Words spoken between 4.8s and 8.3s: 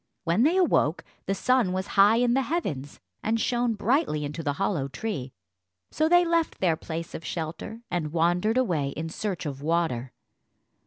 tree, so they left their place of shelter and